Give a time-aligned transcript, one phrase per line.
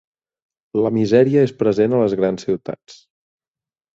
[0.85, 2.97] La misèria és present a les grans ciutats.